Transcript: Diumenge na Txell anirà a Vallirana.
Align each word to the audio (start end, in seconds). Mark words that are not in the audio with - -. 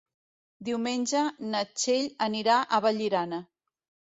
Diumenge 0.69 1.21
na 1.51 1.61
Txell 1.81 2.09
anirà 2.29 2.57
a 2.63 2.81
Vallirana. 2.87 3.45